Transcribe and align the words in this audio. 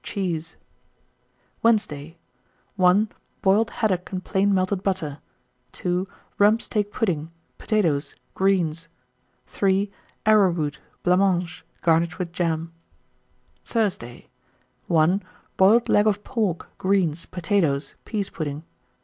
Cheese. 0.03 0.55
1920. 1.61 1.61
Wednesday. 1.61 2.17
1. 2.75 3.09
Boiled 3.43 3.69
haddock 3.69 4.11
and 4.11 4.23
plain 4.23 4.51
melted 4.51 4.81
butter. 4.81 5.19
2. 5.73 6.07
Rump 6.39 6.59
steak 6.63 6.91
pudding, 6.91 7.29
potatoes, 7.59 8.15
greens. 8.33 8.87
3. 9.45 9.91
Arrowroot, 10.25 10.79
blancmange, 11.03 11.63
garnished 11.83 12.17
with 12.17 12.31
jam. 12.31 12.73
1921. 13.57 13.59
Thursday. 13.91 14.29
1. 14.87 15.21
Boiled 15.55 15.87
leg 15.87 16.07
of 16.07 16.23
pork, 16.23 16.75
greens, 16.79 17.27
potatoes, 17.27 17.93
pease 18.03 18.31
pudding. 18.31 18.63